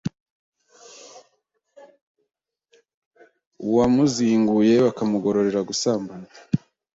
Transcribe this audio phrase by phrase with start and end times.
[3.65, 6.27] uwamuzinguye bakamugororera gusambana